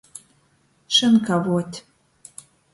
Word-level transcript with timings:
Šynkavuot. 0.95 1.73